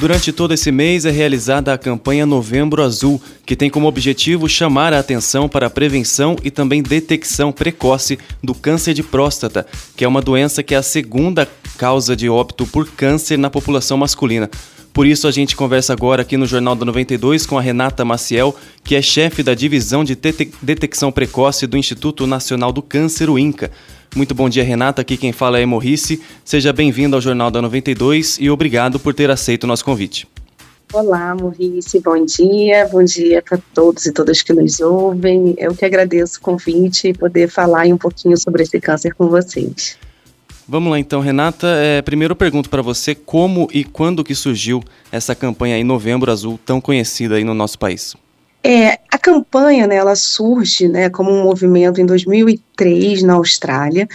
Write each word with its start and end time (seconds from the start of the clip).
Durante 0.00 0.32
todo 0.32 0.54
esse 0.54 0.70
mês 0.70 1.04
é 1.04 1.10
realizada 1.10 1.72
a 1.72 1.78
campanha 1.78 2.24
Novembro 2.24 2.84
Azul, 2.84 3.20
que 3.44 3.56
tem 3.56 3.68
como 3.68 3.88
objetivo 3.88 4.48
chamar 4.48 4.92
a 4.92 5.00
atenção 5.00 5.48
para 5.48 5.66
a 5.66 5.70
prevenção 5.70 6.36
e 6.44 6.52
também 6.52 6.80
detecção 6.84 7.50
precoce 7.50 8.16
do 8.40 8.54
câncer 8.54 8.94
de 8.94 9.02
próstata, 9.02 9.66
que 9.96 10.04
é 10.04 10.08
uma 10.08 10.22
doença 10.22 10.62
que 10.62 10.72
é 10.72 10.78
a 10.78 10.84
segunda 10.84 11.48
causa 11.76 12.14
de 12.14 12.28
óbito 12.28 12.64
por 12.64 12.86
câncer 12.86 13.36
na 13.36 13.50
população 13.50 13.98
masculina. 13.98 14.48
Por 14.92 15.04
isso 15.04 15.26
a 15.26 15.32
gente 15.32 15.56
conversa 15.56 15.94
agora 15.94 16.22
aqui 16.22 16.36
no 16.36 16.46
Jornal 16.46 16.76
da 16.76 16.84
92 16.84 17.44
com 17.44 17.58
a 17.58 17.60
Renata 17.60 18.04
Maciel, 18.04 18.54
que 18.84 18.94
é 18.94 19.02
chefe 19.02 19.42
da 19.42 19.52
divisão 19.52 20.04
de 20.04 20.16
detecção 20.62 21.10
precoce 21.10 21.66
do 21.66 21.76
Instituto 21.76 22.24
Nacional 22.24 22.70
do 22.70 22.82
Câncer, 22.82 23.28
o 23.28 23.36
INCA. 23.36 23.72
Muito 24.18 24.34
bom 24.34 24.48
dia, 24.48 24.64
Renata. 24.64 25.00
Aqui 25.00 25.16
quem 25.16 25.30
fala 25.30 25.60
é 25.60 25.64
Morrice. 25.64 26.20
Seja 26.44 26.72
bem-vindo 26.72 27.14
ao 27.14 27.22
Jornal 27.22 27.52
da 27.52 27.62
92 27.62 28.36
e 28.40 28.50
obrigado 28.50 28.98
por 28.98 29.14
ter 29.14 29.30
aceito 29.30 29.62
o 29.62 29.66
nosso 29.68 29.84
convite. 29.84 30.26
Olá, 30.92 31.36
Morrice. 31.36 32.00
Bom 32.00 32.24
dia. 32.24 32.88
Bom 32.90 33.04
dia 33.04 33.40
para 33.40 33.60
todos 33.72 34.06
e 34.06 34.12
todas 34.12 34.42
que 34.42 34.52
nos 34.52 34.80
ouvem. 34.80 35.54
Eu 35.56 35.72
que 35.72 35.84
agradeço 35.84 36.38
o 36.38 36.40
convite 36.40 37.06
e 37.06 37.14
poder 37.14 37.48
falar 37.48 37.86
um 37.86 37.96
pouquinho 37.96 38.36
sobre 38.36 38.64
esse 38.64 38.80
câncer 38.80 39.14
com 39.14 39.28
vocês. 39.28 39.96
Vamos 40.66 40.90
lá 40.90 40.98
então, 40.98 41.20
Renata. 41.20 41.68
É, 41.68 42.02
primeiro 42.02 42.32
eu 42.32 42.36
pergunto 42.36 42.68
para 42.68 42.82
você 42.82 43.14
como 43.14 43.68
e 43.72 43.84
quando 43.84 44.24
que 44.24 44.34
surgiu 44.34 44.82
essa 45.12 45.32
campanha 45.32 45.78
em 45.78 45.84
Novembro 45.84 46.32
Azul 46.32 46.58
tão 46.66 46.80
conhecida 46.80 47.36
aí 47.36 47.44
no 47.44 47.54
nosso 47.54 47.78
país. 47.78 48.16
É, 48.62 48.98
a 49.10 49.18
campanha, 49.18 49.86
né, 49.86 49.96
ela 49.96 50.16
surge, 50.16 50.88
né, 50.88 51.08
como 51.08 51.30
um 51.30 51.42
movimento 51.42 52.00
em 52.00 52.06
2003 52.06 53.22
na 53.22 53.34
Austrália, 53.34 54.08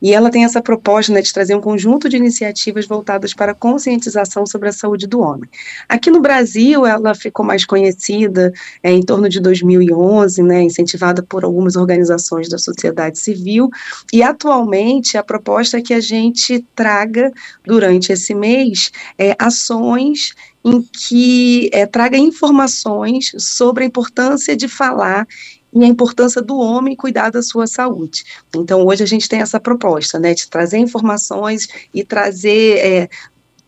e 0.00 0.12
ela 0.12 0.30
tem 0.30 0.44
essa 0.44 0.62
proposta 0.62 1.12
né, 1.12 1.20
de 1.20 1.32
trazer 1.32 1.56
um 1.56 1.60
conjunto 1.60 2.08
de 2.08 2.16
iniciativas 2.16 2.86
voltadas 2.86 3.34
para 3.34 3.52
a 3.52 3.54
conscientização 3.54 4.46
sobre 4.46 4.68
a 4.68 4.72
saúde 4.72 5.08
do 5.08 5.20
homem. 5.20 5.50
Aqui 5.88 6.10
no 6.10 6.20
Brasil, 6.20 6.86
ela 6.86 7.14
ficou 7.14 7.44
mais 7.44 7.64
conhecida 7.64 8.52
é, 8.82 8.92
em 8.92 9.02
torno 9.02 9.28
de 9.28 9.40
2011, 9.40 10.42
né, 10.42 10.62
incentivada 10.62 11.20
por 11.22 11.42
algumas 11.44 11.74
organizações 11.74 12.48
da 12.48 12.58
sociedade 12.58 13.18
civil, 13.18 13.68
e 14.12 14.22
atualmente 14.22 15.18
a 15.18 15.24
proposta 15.24 15.78
é 15.78 15.82
que 15.82 15.92
a 15.92 16.00
gente 16.00 16.64
traga, 16.76 17.32
durante 17.64 18.12
esse 18.12 18.34
mês, 18.34 18.92
é, 19.18 19.34
ações 19.38 20.34
em 20.68 20.82
que 20.82 21.70
é, 21.72 21.86
traga 21.86 22.18
informações 22.18 23.32
sobre 23.38 23.84
a 23.84 23.86
importância 23.86 24.54
de 24.54 24.68
falar 24.68 25.26
e 25.72 25.82
a 25.82 25.86
importância 25.86 26.42
do 26.42 26.58
homem 26.58 26.94
cuidar 26.94 27.30
da 27.30 27.42
sua 27.42 27.66
saúde. 27.66 28.24
Então, 28.54 28.86
hoje 28.86 29.02
a 29.02 29.06
gente 29.06 29.28
tem 29.28 29.40
essa 29.40 29.58
proposta, 29.58 30.18
né, 30.18 30.34
de 30.34 30.48
trazer 30.48 30.78
informações 30.78 31.68
e 31.94 32.04
trazer 32.04 32.78
é, 32.78 33.08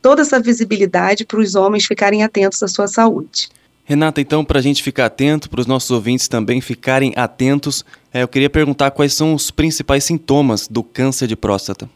toda 0.02 0.22
essa 0.22 0.38
visibilidade 0.40 1.24
para 1.24 1.40
os 1.40 1.54
homens 1.54 1.86
ficarem 1.86 2.22
atentos 2.22 2.62
à 2.62 2.68
sua 2.68 2.86
saúde. 2.86 3.48
Renata, 3.84 4.20
então, 4.20 4.44
para 4.44 4.58
a 4.58 4.62
gente 4.62 4.82
ficar 4.82 5.06
atento, 5.06 5.48
para 5.48 5.60
os 5.60 5.66
nossos 5.66 5.90
ouvintes 5.90 6.28
também 6.28 6.60
ficarem 6.60 7.12
atentos, 7.16 7.84
é, 8.12 8.22
eu 8.22 8.28
queria 8.28 8.50
perguntar 8.50 8.90
quais 8.90 9.14
são 9.14 9.34
os 9.34 9.50
principais 9.50 10.04
sintomas 10.04 10.68
do 10.68 10.82
câncer 10.82 11.26
de 11.26 11.34
próstata. 11.34 11.88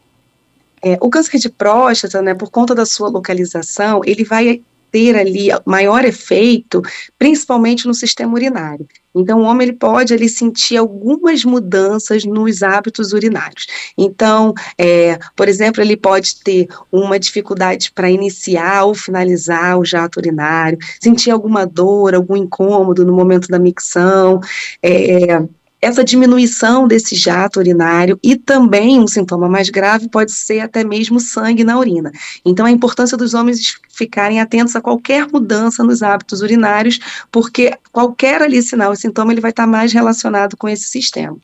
É, 0.81 0.97
o 0.99 1.09
câncer 1.09 1.39
de 1.39 1.49
próstata, 1.49 2.21
né, 2.21 2.33
por 2.33 2.49
conta 2.49 2.75
da 2.75 2.85
sua 2.85 3.07
localização, 3.07 4.01
ele 4.03 4.23
vai 4.23 4.61
ter 4.95 5.17
ali 5.17 5.49
maior 5.65 6.05
efeito, 6.05 6.81
principalmente 7.19 7.85
no 7.85 7.93
sistema 7.93 8.33
urinário. 8.33 8.87
Então, 9.13 9.41
o 9.41 9.43
homem 9.43 9.67
ele 9.67 9.77
pode 9.77 10.13
ali 10.13 10.29
sentir 10.29 10.77
algumas 10.77 11.43
mudanças 11.43 12.23
nos 12.23 12.63
hábitos 12.63 13.11
urinários. 13.11 13.67
Então, 13.97 14.53
é, 14.77 15.19
por 15.35 15.49
exemplo, 15.49 15.81
ele 15.81 15.97
pode 15.97 16.37
ter 16.41 16.69
uma 16.89 17.19
dificuldade 17.19 17.91
para 17.91 18.09
iniciar 18.09 18.85
ou 18.85 18.95
finalizar 18.95 19.77
o 19.77 19.83
jato 19.83 20.17
urinário, 20.17 20.77
sentir 21.01 21.31
alguma 21.31 21.65
dor, 21.65 22.15
algum 22.15 22.37
incômodo 22.37 23.05
no 23.05 23.11
momento 23.11 23.49
da 23.49 23.59
micção. 23.59 24.39
É, 24.81 25.43
essa 25.81 26.03
diminuição 26.03 26.87
desse 26.87 27.15
jato 27.15 27.59
urinário 27.59 28.19
e 28.23 28.35
também 28.35 28.99
um 28.99 29.07
sintoma 29.07 29.47
mais 29.47 29.69
grave 29.69 30.09
pode 30.09 30.31
ser 30.31 30.61
até 30.61 30.83
mesmo 30.83 31.19
sangue 31.19 31.63
na 31.63 31.77
urina. 31.77 32.11
Então, 32.43 32.65
a 32.65 32.71
importância 32.71 33.17
dos 33.17 33.33
homens 33.33 33.77
ficarem 33.89 34.39
atentos 34.39 34.75
a 34.75 34.81
qualquer 34.81 35.27
mudança 35.31 35.83
nos 35.83 36.01
hábitos 36.01 36.41
urinários, 36.41 36.99
porque 37.31 37.77
qualquer 37.91 38.41
ali 38.41 38.61
sinal 38.61 38.93
e 38.93 38.97
sintoma 38.97 39.31
ele 39.31 39.41
vai 39.41 39.51
estar 39.51 39.67
mais 39.67 39.93
relacionado 39.93 40.57
com 40.57 40.67
esse 40.67 40.85
sistema. 40.85 41.37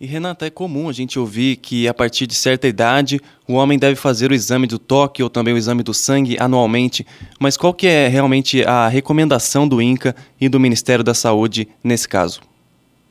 E 0.00 0.06
Renata, 0.06 0.46
é 0.46 0.50
comum 0.50 0.88
a 0.88 0.94
gente 0.94 1.18
ouvir 1.18 1.56
que 1.56 1.86
a 1.86 1.92
partir 1.92 2.26
de 2.26 2.34
certa 2.34 2.66
idade 2.66 3.20
o 3.46 3.52
homem 3.52 3.78
deve 3.78 3.96
fazer 3.96 4.30
o 4.30 4.34
exame 4.34 4.66
do 4.66 4.78
toque 4.78 5.22
ou 5.22 5.28
também 5.28 5.52
o 5.52 5.58
exame 5.58 5.82
do 5.82 5.92
sangue 5.92 6.38
anualmente, 6.40 7.06
mas 7.38 7.54
qual 7.54 7.74
que 7.74 7.86
é 7.86 8.08
realmente 8.08 8.64
a 8.64 8.88
recomendação 8.88 9.68
do 9.68 9.82
INCA 9.82 10.16
e 10.40 10.48
do 10.48 10.58
Ministério 10.58 11.04
da 11.04 11.12
Saúde 11.12 11.68
nesse 11.84 12.08
caso? 12.08 12.40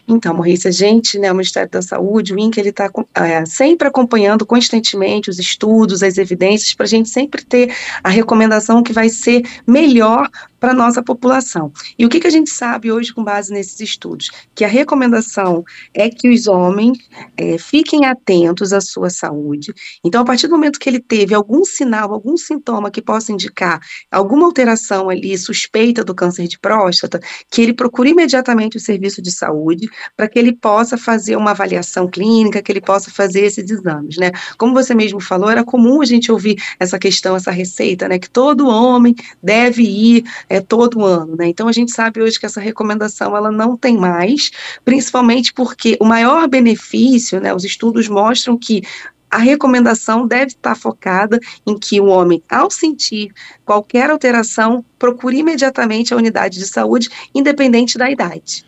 Então, 0.10 0.34
Maurício, 0.34 0.68
a 0.68 0.72
gente, 0.72 1.20
né, 1.20 1.32
o 1.32 1.36
Ministério 1.36 1.70
da 1.70 1.84
Saúde, 1.84 2.34
o 2.34 2.40
INCA, 2.40 2.60
ele 2.60 2.70
está 2.70 2.90
é, 3.14 3.46
sempre 3.46 3.88
acompanhando 3.88 4.44
constantemente 4.44 5.30
os 5.30 5.38
estudos, 5.38 6.02
as 6.02 6.18
evidências, 6.18 6.74
para 6.74 6.88
a 6.88 6.90
gente 6.90 7.08
sempre 7.08 7.46
ter 7.46 7.72
a 8.04 8.10
recomendação 8.10 8.82
que 8.82 8.92
vai 8.92 9.08
ser 9.08 9.44
melhor 9.68 10.28
para 10.60 10.72
a 10.72 10.76
nossa 10.76 11.02
população. 11.02 11.72
E 11.98 12.06
o 12.06 12.10
que, 12.10 12.20
que 12.20 12.28
a 12.28 12.32
gente 12.32 12.50
sabe 12.50 12.92
hoje 12.92 13.14
com 13.14 13.24
base 13.24 13.54
nesses 13.54 13.80
estudos? 13.80 14.30
Que 14.54 14.66
a 14.66 14.68
recomendação 14.68 15.64
é 15.94 16.10
que 16.10 16.30
os 16.30 16.48
homens 16.48 16.98
é, 17.38 17.58
fiquem 17.58 18.06
atentos 18.06 18.74
à 18.74 18.82
sua 18.82 19.10
saúde. 19.10 19.74
Então, 20.04 20.22
a 20.22 20.26
partir 20.26 20.48
do 20.48 20.56
momento 20.56 20.80
que 20.80 20.90
ele 20.90 21.00
teve 21.00 21.34
algum 21.34 21.64
sinal, 21.64 22.14
algum 22.14 22.36
sintoma 22.38 22.92
que 22.92 23.02
possa 23.02 23.32
indicar 23.32 23.80
alguma 24.12 24.46
alteração 24.46 25.10
ali 25.10 25.38
suspeita 25.38 26.04
do 26.04 26.14
câncer 26.14 26.48
de 26.48 26.60
próstata, 26.60 27.20
que 27.50 27.62
ele 27.62 27.74
procure 27.74 28.10
imediatamente 28.10 28.78
o 28.78 28.80
serviço 28.80 29.22
de 29.22 29.32
saúde 29.32 29.90
para 30.16 30.28
que 30.28 30.38
ele 30.38 30.54
possa 30.54 30.98
fazer 30.98 31.36
uma 31.36 31.52
avaliação 31.52 32.08
clínica, 32.08 32.62
que 32.62 32.72
ele 32.72 32.82
possa 32.82 33.10
fazer 33.12 33.42
esses 33.42 33.70
exames, 33.70 34.18
né? 34.18 34.32
Como 34.58 34.74
você 34.74 34.94
mesmo 34.94 35.20
falou, 35.20 35.50
era 35.50 35.64
comum 35.64 36.02
a 36.02 36.06
gente 36.06 36.32
ouvir 36.32 36.62
essa 36.80 37.00
questão, 37.00 37.36
essa 37.36 37.52
receita, 37.52 38.08
né? 38.08 38.20
Que 38.20 38.30
todo 38.30 38.68
homem 38.68 39.16
deve 39.42 39.84
ir 39.84 40.24
é, 40.50 40.60
todo 40.60 41.06
ano, 41.06 41.36
né? 41.38 41.48
Então 41.48 41.68
a 41.68 41.72
gente 41.72 41.92
sabe 41.92 42.22
hoje 42.22 42.40
que 42.40 42.46
essa 42.46 42.60
recomendação 42.60 43.38
ela 43.38 43.52
não 43.52 43.78
tem 43.78 43.96
mais, 43.96 44.52
principalmente 44.84 45.54
porque 45.54 45.96
o 46.02 46.06
maior 46.06 46.48
benefício, 46.48 47.40
né? 47.40 47.54
Os 47.54 47.64
estudos 47.64 48.08
mostram 48.08 48.58
que 48.58 48.82
a 49.30 49.38
recomendação 49.38 50.26
deve 50.26 50.48
estar 50.48 50.76
focada 50.76 51.40
em 51.66 51.78
que 51.78 52.02
o 52.02 52.06
homem, 52.06 52.42
ao 52.50 52.72
sentir 52.72 53.32
qualquer 53.64 54.10
alteração, 54.10 54.84
procure 54.98 55.38
imediatamente 55.38 56.14
a 56.14 56.18
unidade 56.18 56.58
de 56.58 56.66
saúde, 56.66 57.10
independente 57.34 57.96
da 57.96 58.10
idade. 58.10 58.66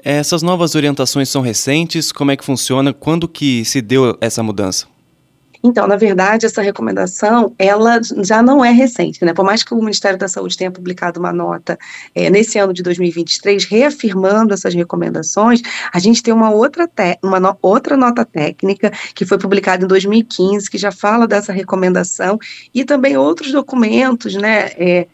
Essas 0.00 0.42
novas 0.42 0.74
orientações 0.74 1.28
são 1.28 1.40
recentes? 1.40 2.12
Como 2.12 2.30
é 2.30 2.36
que 2.36 2.44
funciona? 2.44 2.92
Quando 2.92 3.26
que 3.26 3.64
se 3.64 3.80
deu 3.80 4.16
essa 4.20 4.42
mudança? 4.42 4.86
Então, 5.62 5.86
na 5.86 5.96
verdade, 5.96 6.46
essa 6.46 6.62
recomendação, 6.62 7.54
ela 7.58 8.00
já 8.24 8.42
não 8.42 8.64
é 8.64 8.70
recente, 8.70 9.24
né? 9.24 9.34
Por 9.34 9.44
mais 9.44 9.62
que 9.62 9.74
o 9.74 9.78
Ministério 9.78 10.18
da 10.18 10.28
Saúde 10.28 10.56
tenha 10.56 10.70
publicado 10.70 11.18
uma 11.18 11.32
nota 11.32 11.78
é, 12.14 12.30
nesse 12.30 12.58
ano 12.58 12.72
de 12.72 12.82
2023, 12.82 13.64
reafirmando 13.64 14.54
essas 14.54 14.74
recomendações, 14.74 15.60
a 15.92 15.98
gente 15.98 16.22
tem 16.22 16.32
uma 16.32 16.50
outra, 16.50 16.88
uma 17.22 17.40
no 17.40 17.56
outra 17.60 17.96
nota 17.96 18.24
técnica 18.24 18.92
que 19.14 19.24
foi 19.24 19.38
publicada 19.38 19.84
em 19.84 19.88
2015, 19.88 20.70
que 20.70 20.78
já 20.78 20.92
fala 20.92 21.26
dessa 21.26 21.52
recomendação, 21.52 22.38
e 22.74 22.84
também 22.84 23.16
outros 23.16 23.50
documentos, 23.50 24.34
né? 24.34 24.70
É, 24.76 25.06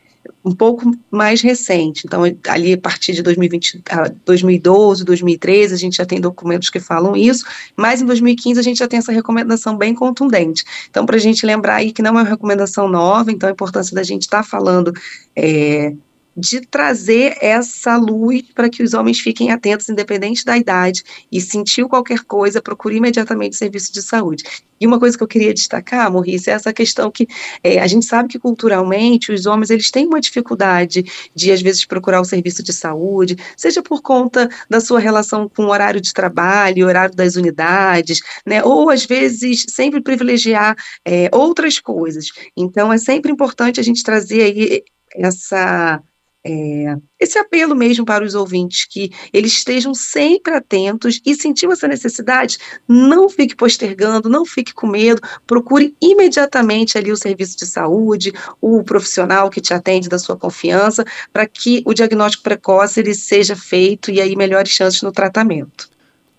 um 0.44 0.54
pouco 0.54 0.90
mais 1.10 1.40
recente. 1.40 2.02
Então, 2.06 2.22
ali 2.48 2.72
a 2.74 2.78
partir 2.78 3.12
de 3.12 3.22
2020, 3.22 3.82
2012, 4.24 5.04
2013, 5.04 5.74
a 5.74 5.76
gente 5.76 5.96
já 5.96 6.06
tem 6.06 6.20
documentos 6.20 6.70
que 6.70 6.80
falam 6.80 7.16
isso, 7.16 7.44
mas 7.76 8.02
em 8.02 8.06
2015 8.06 8.60
a 8.60 8.62
gente 8.62 8.78
já 8.78 8.88
tem 8.88 8.98
essa 8.98 9.12
recomendação 9.12 9.76
bem 9.76 9.94
contundente. 9.94 10.64
Então, 10.90 11.06
para 11.06 11.16
a 11.16 11.20
gente 11.20 11.46
lembrar 11.46 11.76
aí 11.76 11.92
que 11.92 12.02
não 12.02 12.10
é 12.10 12.12
uma 12.12 12.22
recomendação 12.24 12.88
nova, 12.88 13.32
então 13.32 13.48
a 13.48 13.52
importância 13.52 13.94
da 13.94 14.02
gente 14.02 14.22
estar 14.22 14.42
tá 14.42 14.44
falando 14.44 14.92
é, 15.34 15.94
de 16.36 16.60
trazer 16.60 17.36
essa 17.40 17.96
luz 17.96 18.42
para 18.54 18.68
que 18.68 18.82
os 18.82 18.94
homens 18.94 19.20
fiquem 19.20 19.50
atentos, 19.50 19.88
independente 19.88 20.44
da 20.44 20.56
idade, 20.56 21.02
e 21.30 21.40
sentiu 21.40 21.88
qualquer 21.88 22.20
coisa, 22.20 22.62
procure 22.62 22.96
imediatamente 22.96 23.52
o 23.52 23.56
serviço 23.56 23.92
de 23.92 24.02
saúde. 24.02 24.44
E 24.80 24.86
uma 24.86 24.98
coisa 24.98 25.16
que 25.16 25.22
eu 25.22 25.28
queria 25.28 25.54
destacar, 25.54 26.10
Maurice, 26.12 26.50
é 26.50 26.52
essa 26.52 26.72
questão 26.72 27.10
que 27.10 27.26
é, 27.62 27.78
a 27.78 27.86
gente 27.86 28.04
sabe 28.04 28.28
que 28.28 28.38
culturalmente 28.38 29.32
os 29.32 29.46
homens 29.46 29.70
eles 29.70 29.90
têm 29.90 30.06
uma 30.06 30.20
dificuldade 30.20 31.04
de 31.34 31.52
às 31.52 31.62
vezes 31.62 31.84
procurar 31.86 32.20
o 32.20 32.24
serviço 32.24 32.62
de 32.62 32.72
saúde, 32.72 33.36
seja 33.56 33.82
por 33.82 34.02
conta 34.02 34.48
da 34.68 34.80
sua 34.80 34.98
relação 34.98 35.48
com 35.48 35.64
o 35.64 35.70
horário 35.70 36.00
de 36.00 36.12
trabalho, 36.12 36.86
horário 36.86 37.14
das 37.14 37.36
unidades, 37.36 38.20
né, 38.44 38.62
ou 38.62 38.90
às 38.90 39.06
vezes 39.06 39.64
sempre 39.68 40.02
privilegiar 40.02 40.76
é, 41.04 41.30
outras 41.32 41.78
coisas. 41.78 42.26
Então 42.56 42.92
é 42.92 42.98
sempre 42.98 43.30
importante 43.30 43.80
a 43.80 43.82
gente 43.82 44.02
trazer 44.02 44.42
aí 44.42 44.82
essa 45.14 46.02
é, 46.46 46.96
esse 47.18 47.38
apelo 47.38 47.74
mesmo 47.74 48.04
para 48.04 48.22
os 48.22 48.34
ouvintes, 48.34 48.84
que 48.84 49.10
eles 49.32 49.52
estejam 49.52 49.94
sempre 49.94 50.54
atentos 50.54 51.20
e 51.24 51.34
sentiu 51.34 51.72
essa 51.72 51.88
necessidade, 51.88 52.58
não 52.86 53.30
fique 53.30 53.56
postergando, 53.56 54.28
não 54.28 54.44
fique 54.44 54.74
com 54.74 54.86
medo, 54.86 55.22
procure 55.46 55.96
imediatamente 56.02 56.98
ali 56.98 57.10
o 57.10 57.16
serviço 57.16 57.56
de 57.56 57.64
saúde, 57.66 58.32
o 58.60 58.84
profissional 58.84 59.48
que 59.48 59.60
te 59.60 59.72
atende 59.72 60.08
da 60.08 60.18
sua 60.18 60.36
confiança, 60.36 61.04
para 61.32 61.46
que 61.46 61.82
o 61.86 61.94
diagnóstico 61.94 62.42
precoce 62.42 63.00
ele 63.00 63.14
seja 63.14 63.56
feito 63.56 64.10
e 64.10 64.20
aí 64.20 64.36
melhores 64.36 64.70
chances 64.70 65.00
no 65.00 65.12
tratamento. 65.12 65.88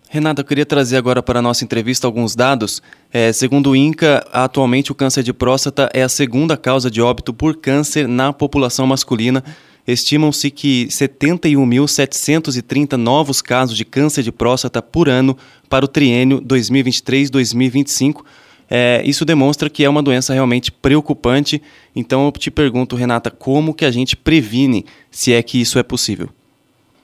Renata, 0.08 0.42
eu 0.42 0.46
queria 0.46 0.66
trazer 0.66 0.98
agora 0.98 1.22
para 1.22 1.40
a 1.40 1.42
nossa 1.42 1.64
entrevista 1.64 2.08
alguns 2.08 2.36
dados. 2.36 2.82
É, 3.12 3.34
segundo 3.34 3.72
o 3.72 3.76
INCA, 3.76 4.26
atualmente 4.32 4.92
o 4.92 4.96
câncer 4.96 5.24
de 5.24 5.34
próstata 5.34 5.90
é 5.94 6.04
a 6.04 6.10
segunda 6.10 6.56
causa 6.56 6.92
de 6.92 7.02
óbito 7.02 7.34
por 7.34 7.58
câncer 7.58 8.08
na 8.08 8.32
população 8.32 8.86
masculina. 8.86 9.44
Estimam-se 9.88 10.50
que 10.50 10.88
71.730 10.88 12.94
novos 12.94 13.42
casos 13.42 13.78
de 13.78 13.86
câncer 13.86 14.24
de 14.24 14.32
próstata 14.32 14.82
por 14.82 15.08
ano 15.08 15.38
para 15.70 15.86
o 15.86 15.88
triênio 15.88 16.42
2023-2025. 16.42 18.24
É, 18.70 19.02
isso 19.06 19.26
demonstra 19.26 19.70
que 19.70 19.84
é 19.84 19.90
uma 19.90 20.02
doença 20.02 20.34
realmente 20.34 20.72
preocupante. 20.72 21.62
Então 21.96 22.26
eu 22.26 22.32
te 22.32 22.50
pergunto, 22.50 22.96
Renata, 22.96 23.30
como 23.30 23.74
que 23.74 23.86
a 23.86 23.92
gente 23.92 24.18
previne, 24.18 24.86
se 25.12 25.34
é 25.34 25.44
que 25.44 25.62
isso 25.62 25.78
é 25.78 25.84
possível? 25.84 26.30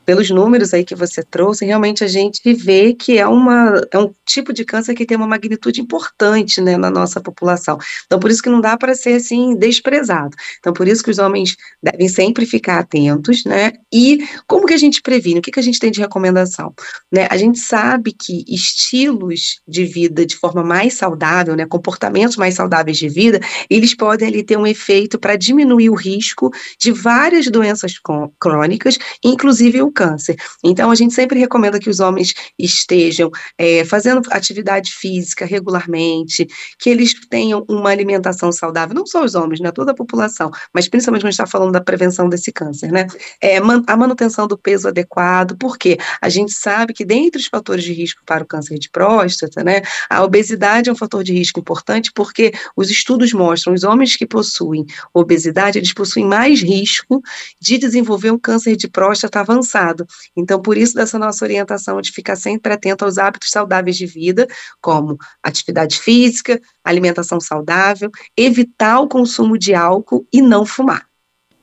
Pelos 0.06 0.30
números 0.30 0.74
aí 0.74 0.84
que 0.84 0.96
você 0.96 1.24
trouxe, 1.24 1.66
realmente 1.66 2.04
a 2.04 2.08
gente 2.08 2.54
vê 2.54 2.94
que 2.94 3.18
é, 3.18 3.28
uma, 3.28 3.82
é 3.92 3.98
um 3.98 4.14
tipo 4.26 4.52
de 4.52 4.66
câncer 4.66 4.96
que 4.96 5.06
tem 5.06 5.18
uma 5.18 5.28
magnitude 5.28 5.82
importante 5.82 6.60
né, 6.60 6.78
na 6.78 6.90
nossa 6.90 7.22
população. 7.22 7.78
Então, 8.06 8.20
por 8.20 8.32
isso 8.32 8.42
que 8.42 8.50
não 8.50 8.60
dá 8.60 8.76
para 8.78 8.96
ser 8.96 9.14
assim 9.14 9.56
desprezado. 9.56 10.36
Então, 10.60 10.74
por 10.74 10.88
isso 10.88 11.04
que 11.04 11.12
os 11.12 11.20
homens 11.20 11.56
devem 11.82 12.08
sempre 12.08 12.46
ficar 12.46 12.80
atentos, 12.80 13.44
né? 13.46 13.74
E 13.94 14.28
como 14.48 14.66
que 14.66 14.74
a 14.74 14.78
gente 14.78 15.02
previne? 15.02 15.40
O 15.40 15.42
que, 15.42 15.52
que 15.52 15.60
a 15.60 15.64
gente 15.64 15.80
tem 15.80 15.92
de 15.92 16.00
recomendação? 16.00 16.74
Né? 17.12 17.28
A 17.30 17.38
gente 17.38 17.60
sabe 17.60 18.12
que 18.12 18.44
estilos 18.48 19.62
de 19.68 19.86
vida 19.86 20.26
de 20.26 20.36
forma 20.36 20.64
mais 20.64 20.94
saudável, 20.96 21.56
né, 21.56 21.66
comportamentos 21.66 22.38
mais 22.38 22.56
saudáveis 22.56 22.98
de 22.98 23.08
vida, 23.08 23.40
eles 23.70 23.96
podem 23.96 24.28
ali 24.28 24.44
ter 24.44 24.58
um 24.58 24.66
efeito 24.66 25.20
para 25.20 25.36
diminuir 25.36 25.90
o 25.90 25.96
risco 25.96 26.52
de 26.80 26.92
várias 26.92 27.48
doenças 27.48 27.94
crônicas, 28.40 28.98
inclusive 29.24 29.82
o 29.82 29.91
câncer. 29.92 30.36
Então, 30.64 30.92
a 30.92 30.96
gente 30.96 31.14
sempre 31.14 31.40
recomenda 31.40 31.80
que 31.80 31.90
os 31.90 32.00
homens 32.00 32.34
estejam 32.58 33.30
é, 33.58 33.84
fazendo 33.86 34.22
atividade 34.32 34.92
física 34.94 35.46
regularmente, 35.46 36.48
que 36.80 36.90
eles 36.90 37.14
tenham 37.30 37.66
uma 37.70 37.90
alimentação 37.90 38.52
saudável, 38.52 38.96
não 38.96 39.06
só 39.06 39.24
os 39.24 39.36
homens, 39.36 39.60
né, 39.60 39.72
toda 39.72 39.92
a 39.92 39.96
população, 39.96 40.52
mas 40.74 40.88
principalmente 40.88 41.22
quando 41.22 41.28
a 41.28 41.32
gente 41.32 41.42
está 41.42 41.48
falando 41.48 41.72
da 41.72 41.82
prevenção 41.82 42.30
desse 42.30 42.52
câncer, 42.52 42.92
né? 42.92 43.08
É, 43.42 43.58
a 43.58 43.98
manutenção 43.98 44.48
do 44.48 44.58
peso 44.58 44.88
adequado, 44.88 45.56
porque 45.58 45.98
a 46.22 46.30
gente 46.30 46.54
sabe 46.54 46.94
que 46.94 47.06
dentre 47.06 47.40
os 47.40 47.48
fatores 47.48 47.84
de 47.84 47.94
risco 47.94 48.22
para 48.26 48.44
o 48.44 48.48
câncer 48.48 48.78
de 48.80 48.90
próstata, 48.90 49.64
né, 49.64 49.82
a 50.10 50.24
obesidade 50.24 50.90
é 50.90 50.94
um 50.94 50.96
fator 50.96 51.24
de 51.24 51.34
risco 51.34 51.60
importante, 51.60 52.12
porque 52.14 52.54
os 52.76 52.90
estudos 52.90 53.34
mostram 53.34 53.74
os 53.74 53.84
homens 53.84 54.16
que 54.16 54.26
possuem 54.26 54.86
obesidade, 55.14 55.78
eles 55.78 55.94
possuem 55.94 56.26
mais 56.26 56.62
risco 56.62 57.22
de 57.60 57.78
desenvolver 57.78 58.32
um 58.32 58.40
câncer 58.40 58.76
de 58.76 58.88
próstata 58.88 59.40
avançado 59.40 59.81
então, 60.36 60.62
por 60.62 60.78
isso, 60.78 60.96
dessa 60.96 61.18
nossa 61.18 61.44
orientação 61.46 62.02
de 62.02 62.12
ficar 62.12 62.36
sempre 62.36 62.74
atento 62.74 63.06
aos 63.06 63.18
hábitos 63.18 63.50
saudáveis 63.50 63.98
de 63.98 64.06
vida, 64.06 64.48
como 64.82 65.18
atividade 65.44 66.00
física, 66.00 66.60
alimentação 66.84 67.40
saudável, 67.40 68.10
evitar 68.36 69.00
o 69.00 69.08
consumo 69.08 69.58
de 69.58 69.74
álcool 69.74 70.26
e 70.32 70.42
não 70.42 70.66
fumar. 70.66 71.06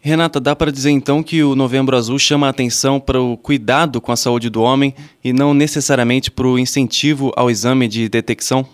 Renata, 0.00 0.40
dá 0.40 0.54
para 0.54 0.70
dizer 0.70 0.90
então 0.90 1.22
que 1.22 1.42
o 1.42 1.56
Novembro 1.56 1.96
Azul 1.96 2.18
chama 2.18 2.46
a 2.46 2.50
atenção 2.50 3.00
para 3.00 3.20
o 3.20 3.36
cuidado 3.36 4.00
com 4.00 4.12
a 4.12 4.16
saúde 4.16 4.48
do 4.48 4.62
homem 4.62 4.94
e 5.22 5.32
não 5.32 5.52
necessariamente 5.52 6.30
para 6.30 6.46
o 6.46 6.58
incentivo 6.58 7.32
ao 7.36 7.50
exame 7.50 7.88
de 7.88 8.08
detecção? 8.08 8.66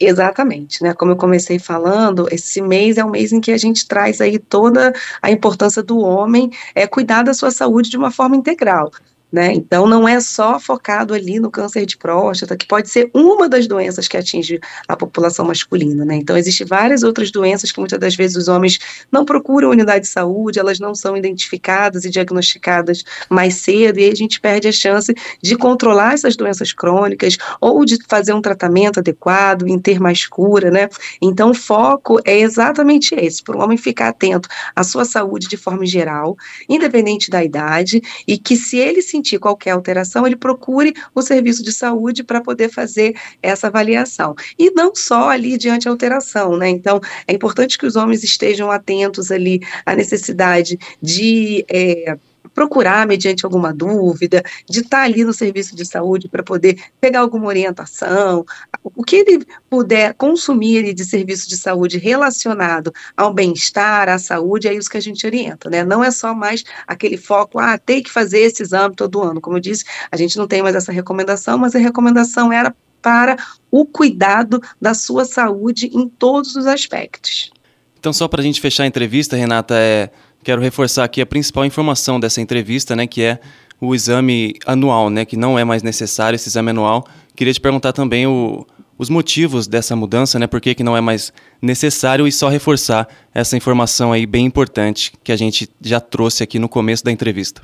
Exatamente, 0.00 0.82
né? 0.82 0.94
Como 0.94 1.12
eu 1.12 1.16
comecei 1.16 1.58
falando, 1.58 2.28
esse 2.32 2.62
mês 2.62 2.98
é 2.98 3.04
um 3.04 3.10
mês 3.10 3.32
em 3.32 3.40
que 3.40 3.50
a 3.50 3.58
gente 3.58 3.86
traz 3.86 4.20
aí 4.20 4.38
toda 4.38 4.92
a 5.20 5.30
importância 5.30 5.82
do 5.82 5.98
homem 5.98 6.50
é 6.74 6.86
cuidar 6.86 7.24
da 7.24 7.34
sua 7.34 7.50
saúde 7.50 7.90
de 7.90 7.96
uma 7.96 8.10
forma 8.12 8.36
integral. 8.36 8.92
Né? 9.30 9.52
Então, 9.52 9.86
não 9.86 10.08
é 10.08 10.18
só 10.20 10.58
focado 10.58 11.12
ali 11.12 11.38
no 11.38 11.50
câncer 11.50 11.84
de 11.84 11.98
próstata, 11.98 12.56
que 12.56 12.66
pode 12.66 12.88
ser 12.88 13.10
uma 13.12 13.46
das 13.46 13.66
doenças 13.66 14.08
que 14.08 14.16
atinge 14.16 14.58
a 14.88 14.96
população 14.96 15.44
masculina. 15.44 16.02
Né? 16.02 16.16
Então, 16.16 16.34
existem 16.36 16.66
várias 16.66 17.02
outras 17.02 17.30
doenças 17.30 17.70
que 17.70 17.78
muitas 17.78 17.98
das 17.98 18.16
vezes 18.16 18.38
os 18.38 18.48
homens 18.48 18.78
não 19.12 19.26
procuram 19.26 19.68
unidade 19.68 20.06
de 20.06 20.10
saúde, 20.10 20.58
elas 20.58 20.80
não 20.80 20.94
são 20.94 21.14
identificadas 21.14 22.06
e 22.06 22.10
diagnosticadas 22.10 23.04
mais 23.28 23.56
cedo, 23.56 23.98
e 23.98 24.04
aí 24.04 24.10
a 24.10 24.16
gente 24.16 24.40
perde 24.40 24.66
a 24.66 24.72
chance 24.72 25.14
de 25.42 25.56
controlar 25.56 26.14
essas 26.14 26.34
doenças 26.34 26.72
crônicas 26.72 27.36
ou 27.60 27.84
de 27.84 27.98
fazer 28.08 28.32
um 28.32 28.40
tratamento 28.40 29.00
adequado, 29.00 29.68
em 29.68 29.78
ter 29.78 30.00
mais 30.00 30.26
cura. 30.26 30.70
Né? 30.70 30.88
Então, 31.20 31.50
o 31.50 31.54
foco 31.54 32.18
é 32.24 32.38
exatamente 32.38 33.14
esse: 33.14 33.42
para 33.42 33.58
o 33.58 33.62
homem 33.62 33.76
ficar 33.76 34.08
atento 34.08 34.48
à 34.74 34.82
sua 34.82 35.04
saúde 35.04 35.48
de 35.48 35.58
forma 35.58 35.84
geral, 35.84 36.34
independente 36.66 37.28
da 37.28 37.44
idade, 37.44 38.00
e 38.26 38.38
que 38.38 38.56
se 38.56 38.78
ele 38.78 39.02
se 39.02 39.17
sentir 39.18 39.38
qualquer 39.38 39.72
alteração, 39.72 40.26
ele 40.26 40.36
procure 40.36 40.94
o 41.14 41.20
serviço 41.20 41.62
de 41.62 41.72
saúde 41.72 42.22
para 42.22 42.40
poder 42.40 42.70
fazer 42.70 43.16
essa 43.42 43.66
avaliação. 43.66 44.34
E 44.58 44.70
não 44.70 44.94
só 44.94 45.28
ali 45.28 45.58
diante 45.58 45.84
da 45.84 45.90
alteração, 45.90 46.56
né? 46.56 46.68
Então, 46.68 47.00
é 47.26 47.32
importante 47.32 47.76
que 47.76 47.86
os 47.86 47.96
homens 47.96 48.22
estejam 48.22 48.70
atentos 48.70 49.30
ali 49.30 49.60
à 49.84 49.94
necessidade 49.94 50.78
de. 51.02 51.64
É, 51.68 52.16
procurar 52.58 53.06
mediante 53.06 53.44
alguma 53.44 53.72
dúvida, 53.72 54.42
de 54.68 54.80
estar 54.80 55.02
ali 55.02 55.22
no 55.22 55.32
serviço 55.32 55.76
de 55.76 55.86
saúde 55.86 56.28
para 56.28 56.42
poder 56.42 56.76
pegar 57.00 57.20
alguma 57.20 57.46
orientação, 57.46 58.44
o 58.82 59.04
que 59.04 59.14
ele 59.14 59.46
puder 59.70 60.12
consumir 60.14 60.92
de 60.92 61.04
serviço 61.04 61.48
de 61.48 61.56
saúde 61.56 61.98
relacionado 61.98 62.92
ao 63.16 63.32
bem-estar, 63.32 64.08
à 64.08 64.18
saúde, 64.18 64.66
é 64.66 64.74
isso 64.74 64.90
que 64.90 64.96
a 64.96 65.00
gente 65.00 65.24
orienta, 65.24 65.70
né? 65.70 65.84
Não 65.84 66.02
é 66.02 66.10
só 66.10 66.34
mais 66.34 66.64
aquele 66.84 67.16
foco, 67.16 67.60
ah, 67.60 67.78
tem 67.78 68.02
que 68.02 68.10
fazer 68.10 68.40
esse 68.40 68.60
exame 68.60 68.96
todo 68.96 69.22
ano. 69.22 69.40
Como 69.40 69.56
eu 69.56 69.60
disse, 69.60 69.84
a 70.10 70.16
gente 70.16 70.36
não 70.36 70.48
tem 70.48 70.60
mais 70.60 70.74
essa 70.74 70.90
recomendação, 70.90 71.56
mas 71.58 71.76
a 71.76 71.78
recomendação 71.78 72.52
era 72.52 72.74
para 73.00 73.36
o 73.70 73.86
cuidado 73.86 74.60
da 74.82 74.94
sua 74.94 75.24
saúde 75.24 75.92
em 75.94 76.08
todos 76.08 76.56
os 76.56 76.66
aspectos. 76.66 77.52
Então, 78.00 78.12
só 78.12 78.26
para 78.26 78.40
a 78.40 78.44
gente 78.44 78.60
fechar 78.60 78.82
a 78.82 78.86
entrevista, 78.88 79.36
Renata, 79.36 79.74
é 79.76 80.10
quero 80.42 80.60
reforçar 80.60 81.04
aqui 81.04 81.20
a 81.20 81.26
principal 81.26 81.64
informação 81.64 82.18
dessa 82.18 82.40
entrevista, 82.40 82.94
né, 82.96 83.06
que 83.06 83.22
é 83.22 83.38
o 83.80 83.94
exame 83.94 84.54
anual, 84.66 85.10
né, 85.10 85.24
que 85.24 85.36
não 85.36 85.58
é 85.58 85.64
mais 85.64 85.82
necessário 85.82 86.34
esse 86.34 86.48
exame 86.48 86.70
anual. 86.70 87.06
Queria 87.36 87.52
te 87.52 87.60
perguntar 87.60 87.92
também 87.92 88.26
o, 88.26 88.66
os 88.98 89.08
motivos 89.08 89.68
dessa 89.68 89.94
mudança, 89.94 90.38
né, 90.38 90.46
por 90.46 90.60
que, 90.60 90.74
que 90.74 90.82
não 90.82 90.96
é 90.96 91.00
mais 91.00 91.32
necessário 91.62 92.26
e 92.26 92.32
só 92.32 92.48
reforçar 92.48 93.08
essa 93.32 93.56
informação 93.56 94.12
aí 94.12 94.26
bem 94.26 94.44
importante 94.44 95.12
que 95.22 95.30
a 95.30 95.36
gente 95.36 95.68
já 95.80 96.00
trouxe 96.00 96.42
aqui 96.42 96.58
no 96.58 96.68
começo 96.68 97.04
da 97.04 97.12
entrevista. 97.12 97.62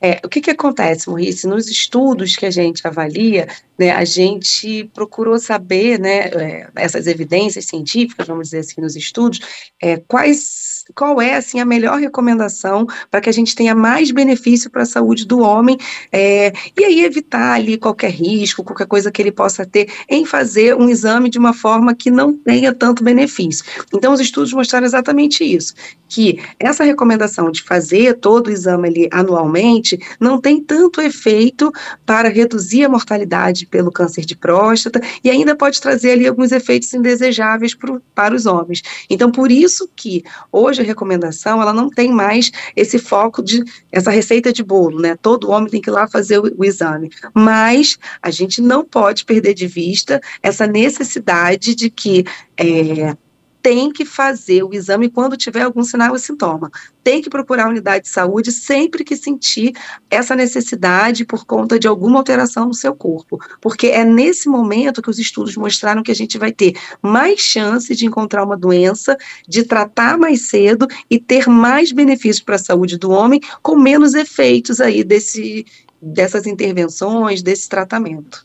É, 0.00 0.20
o 0.24 0.28
que, 0.28 0.40
que 0.40 0.50
acontece, 0.50 1.08
Maurice? 1.08 1.46
Nos 1.46 1.68
estudos 1.68 2.36
que 2.36 2.46
a 2.46 2.50
gente 2.50 2.86
avalia, 2.86 3.48
né, 3.78 3.90
a 3.90 4.04
gente 4.04 4.84
procurou 4.94 5.38
saber, 5.38 5.98
né, 5.98 6.28
é, 6.28 6.68
essas 6.76 7.06
evidências 7.06 7.64
científicas, 7.64 8.26
vamos 8.26 8.48
dizer 8.48 8.60
assim, 8.60 8.80
nos 8.80 8.94
estudos, 8.94 9.40
é, 9.80 9.96
quais 9.96 10.73
qual 10.92 11.20
é 11.20 11.36
assim 11.36 11.60
a 11.60 11.64
melhor 11.64 11.98
recomendação 11.98 12.86
para 13.10 13.20
que 13.20 13.30
a 13.30 13.32
gente 13.32 13.54
tenha 13.54 13.74
mais 13.74 14.10
benefício 14.10 14.70
para 14.70 14.82
a 14.82 14.86
saúde 14.86 15.26
do 15.26 15.38
homem 15.38 15.78
é, 16.12 16.52
e 16.76 16.84
aí 16.84 17.04
evitar 17.04 17.54
ali 17.54 17.78
qualquer 17.78 18.10
risco, 18.10 18.62
qualquer 18.62 18.86
coisa 18.86 19.10
que 19.10 19.22
ele 19.22 19.32
possa 19.32 19.64
ter 19.64 19.88
em 20.08 20.26
fazer 20.26 20.74
um 20.76 20.88
exame 20.88 21.30
de 21.30 21.38
uma 21.38 21.54
forma 21.54 21.94
que 21.94 22.10
não 22.10 22.36
tenha 22.36 22.72
tanto 22.72 23.04
benefício. 23.04 23.64
Então 23.94 24.12
os 24.12 24.20
estudos 24.20 24.52
mostraram 24.52 24.84
exatamente 24.84 25.44
isso, 25.44 25.74
que 26.08 26.38
essa 26.58 26.84
recomendação 26.84 27.50
de 27.50 27.62
fazer 27.62 28.14
todo 28.14 28.48
o 28.48 28.50
exame 28.50 28.88
ali 28.88 29.08
anualmente 29.10 29.98
não 30.20 30.40
tem 30.40 30.62
tanto 30.62 31.00
efeito 31.00 31.72
para 32.04 32.28
reduzir 32.28 32.84
a 32.84 32.88
mortalidade 32.88 33.66
pelo 33.66 33.90
câncer 33.90 34.24
de 34.24 34.36
próstata 34.36 35.00
e 35.22 35.30
ainda 35.30 35.56
pode 35.56 35.80
trazer 35.80 36.12
ali 36.12 36.26
alguns 36.26 36.52
efeitos 36.52 36.92
indesejáveis 36.92 37.74
pro, 37.74 38.02
para 38.14 38.34
os 38.34 38.46
homens. 38.46 38.82
Então 39.08 39.30
por 39.30 39.50
isso 39.50 39.88
que 39.96 40.22
hoje 40.52 40.73
hoje 40.74 40.82
a 40.82 40.84
recomendação, 40.84 41.62
ela 41.62 41.72
não 41.72 41.88
tem 41.88 42.12
mais 42.12 42.50
esse 42.74 42.98
foco 42.98 43.42
de, 43.42 43.62
essa 43.90 44.10
receita 44.10 44.52
de 44.52 44.62
bolo, 44.62 45.00
né? 45.00 45.16
Todo 45.20 45.50
homem 45.50 45.70
tem 45.70 45.80
que 45.80 45.88
ir 45.88 45.92
lá 45.92 46.08
fazer 46.08 46.38
o, 46.38 46.52
o 46.56 46.64
exame. 46.64 47.10
Mas 47.32 47.96
a 48.20 48.30
gente 48.30 48.60
não 48.60 48.84
pode 48.84 49.24
perder 49.24 49.54
de 49.54 49.66
vista 49.66 50.20
essa 50.42 50.66
necessidade 50.66 51.74
de 51.74 51.90
que 51.90 52.24
é, 52.56 53.16
tem 53.64 53.90
que 53.90 54.04
fazer 54.04 54.62
o 54.62 54.74
exame 54.74 55.08
quando 55.08 55.38
tiver 55.38 55.62
algum 55.62 55.82
sinal 55.82 56.12
ou 56.12 56.18
sintoma. 56.18 56.70
Tem 57.02 57.22
que 57.22 57.30
procurar 57.30 57.64
a 57.64 57.70
unidade 57.70 58.04
de 58.04 58.10
saúde 58.10 58.52
sempre 58.52 59.02
que 59.02 59.16
sentir 59.16 59.72
essa 60.10 60.36
necessidade 60.36 61.24
por 61.24 61.46
conta 61.46 61.78
de 61.78 61.88
alguma 61.88 62.18
alteração 62.18 62.66
no 62.66 62.74
seu 62.74 62.94
corpo, 62.94 63.40
porque 63.62 63.86
é 63.86 64.04
nesse 64.04 64.50
momento 64.50 65.00
que 65.00 65.08
os 65.08 65.18
estudos 65.18 65.56
mostraram 65.56 66.02
que 66.02 66.10
a 66.10 66.14
gente 66.14 66.36
vai 66.36 66.52
ter 66.52 66.74
mais 67.00 67.40
chance 67.40 67.96
de 67.96 68.04
encontrar 68.04 68.44
uma 68.44 68.56
doença, 68.56 69.16
de 69.48 69.62
tratar 69.62 70.18
mais 70.18 70.42
cedo 70.42 70.86
e 71.08 71.18
ter 71.18 71.48
mais 71.48 71.90
benefícios 71.90 72.44
para 72.44 72.56
a 72.56 72.58
saúde 72.58 72.98
do 72.98 73.10
homem, 73.10 73.40
com 73.62 73.76
menos 73.76 74.12
efeitos 74.12 74.78
aí 74.78 75.02
desse, 75.02 75.64
dessas 76.02 76.46
intervenções, 76.46 77.42
desse 77.42 77.66
tratamento. 77.66 78.42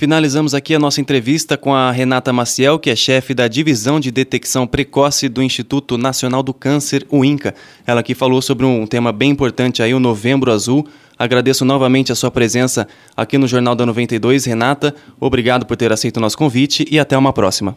Finalizamos 0.00 0.54
aqui 0.54 0.74
a 0.74 0.78
nossa 0.78 0.98
entrevista 0.98 1.58
com 1.58 1.74
a 1.74 1.90
Renata 1.90 2.32
Maciel, 2.32 2.78
que 2.78 2.88
é 2.88 2.96
chefe 2.96 3.34
da 3.34 3.46
Divisão 3.46 4.00
de 4.00 4.10
Detecção 4.10 4.66
Precoce 4.66 5.28
do 5.28 5.42
Instituto 5.42 5.98
Nacional 5.98 6.42
do 6.42 6.54
Câncer, 6.54 7.06
o 7.10 7.22
INCA. 7.22 7.54
Ela 7.86 8.00
aqui 8.00 8.14
falou 8.14 8.40
sobre 8.40 8.64
um 8.64 8.86
tema 8.86 9.12
bem 9.12 9.30
importante 9.30 9.82
aí, 9.82 9.92
o 9.92 10.00
Novembro 10.00 10.50
Azul. 10.50 10.88
Agradeço 11.18 11.66
novamente 11.66 12.10
a 12.10 12.14
sua 12.14 12.30
presença 12.30 12.88
aqui 13.14 13.36
no 13.36 13.46
Jornal 13.46 13.74
da 13.74 13.84
92. 13.84 14.46
Renata, 14.46 14.94
obrigado 15.20 15.66
por 15.66 15.76
ter 15.76 15.92
aceito 15.92 16.16
o 16.16 16.20
nosso 16.20 16.38
convite 16.38 16.86
e 16.90 16.98
até 16.98 17.18
uma 17.18 17.34
próxima. 17.34 17.76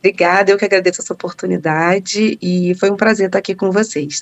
Obrigada, 0.00 0.50
eu 0.50 0.58
que 0.58 0.64
agradeço 0.64 1.00
essa 1.00 1.12
oportunidade 1.12 2.36
e 2.42 2.74
foi 2.74 2.90
um 2.90 2.96
prazer 2.96 3.26
estar 3.26 3.38
aqui 3.38 3.54
com 3.54 3.70
vocês. 3.70 4.20